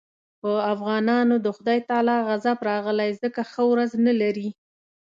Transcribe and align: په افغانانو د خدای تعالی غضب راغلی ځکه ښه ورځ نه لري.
په 0.41 0.51
افغانانو 0.73 1.35
د 1.45 1.47
خدای 1.57 1.79
تعالی 1.87 2.17
غضب 2.27 2.57
راغلی 2.69 3.09
ځکه 3.21 3.41
ښه 3.51 3.63
ورځ 3.71 3.91
نه 4.05 4.13
لري. 4.21 4.49